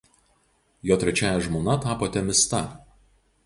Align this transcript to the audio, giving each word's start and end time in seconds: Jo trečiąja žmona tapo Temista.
Jo 0.83 0.97
trečiąja 1.03 1.39
žmona 1.39 1.77
tapo 1.77 2.07
Temista. 2.13 2.61